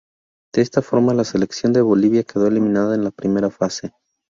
De 0.51 0.63
esta 0.63 0.81
forma 0.81 1.13
la 1.13 1.23
selección 1.23 1.73
de 1.73 1.81
Bolivia 1.83 2.23
quedó 2.23 2.47
eliminada 2.47 2.95
en 2.95 3.03
la 3.03 3.11
primera 3.11 3.51
fase. 3.51 3.93